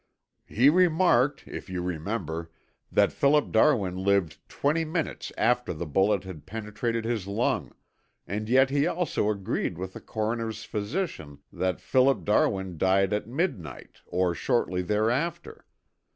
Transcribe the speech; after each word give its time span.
"He 0.47 0.67
remarked, 0.67 1.43
if 1.47 1.69
you 1.69 1.83
remember, 1.83 2.49
that 2.91 3.13
Philip 3.13 3.51
Darwin 3.51 3.97
lived 3.97 4.39
twenty 4.49 4.83
minutes 4.83 5.31
after 5.37 5.73
the 5.75 5.85
bullet 5.85 6.23
had 6.23 6.47
penetrated 6.47 7.05
his 7.05 7.27
lung, 7.27 7.75
and 8.25 8.49
yet 8.49 8.71
he 8.71 8.87
also 8.87 9.29
agreed 9.29 9.77
with 9.77 9.93
the 9.93 10.01
coroner's 10.01 10.63
physician 10.63 11.37
that 11.53 11.79
Philip 11.79 12.25
Darwin 12.25 12.79
died 12.79 13.13
at 13.13 13.27
midnight 13.27 14.01
or 14.07 14.33
shortly 14.33 14.81
thereafter. 14.81 15.67